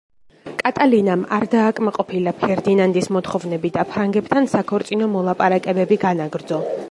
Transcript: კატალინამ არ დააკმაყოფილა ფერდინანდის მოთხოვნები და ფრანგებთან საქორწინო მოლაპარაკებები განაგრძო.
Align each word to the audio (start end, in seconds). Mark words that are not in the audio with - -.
კატალინამ 0.61 1.25
არ 1.37 1.43
დააკმაყოფილა 1.51 2.33
ფერდინანდის 2.39 3.11
მოთხოვნები 3.17 3.73
და 3.77 3.85
ფრანგებთან 3.91 4.51
საქორწინო 4.55 5.11
მოლაპარაკებები 5.17 6.03
განაგრძო. 6.09 6.65